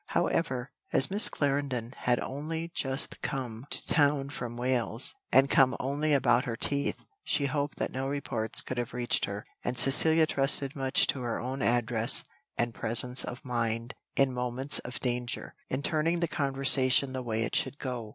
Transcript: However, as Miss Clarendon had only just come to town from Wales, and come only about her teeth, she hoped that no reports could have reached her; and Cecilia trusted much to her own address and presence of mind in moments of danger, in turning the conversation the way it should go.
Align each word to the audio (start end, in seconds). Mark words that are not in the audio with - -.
However, 0.17 0.71
as 0.91 1.11
Miss 1.11 1.29
Clarendon 1.29 1.93
had 1.95 2.19
only 2.21 2.69
just 2.73 3.21
come 3.21 3.67
to 3.69 3.85
town 3.85 4.31
from 4.31 4.57
Wales, 4.57 5.13
and 5.31 5.47
come 5.47 5.77
only 5.79 6.11
about 6.11 6.45
her 6.45 6.55
teeth, 6.55 7.05
she 7.23 7.45
hoped 7.45 7.77
that 7.77 7.91
no 7.91 8.07
reports 8.07 8.61
could 8.61 8.79
have 8.79 8.93
reached 8.95 9.25
her; 9.25 9.45
and 9.63 9.77
Cecilia 9.77 10.25
trusted 10.25 10.75
much 10.75 11.05
to 11.05 11.21
her 11.21 11.39
own 11.39 11.61
address 11.61 12.23
and 12.57 12.73
presence 12.73 13.23
of 13.23 13.45
mind 13.45 13.93
in 14.15 14.33
moments 14.33 14.79
of 14.79 14.99
danger, 15.01 15.53
in 15.69 15.83
turning 15.83 16.19
the 16.19 16.27
conversation 16.27 17.13
the 17.13 17.21
way 17.21 17.43
it 17.43 17.55
should 17.55 17.77
go. 17.77 18.09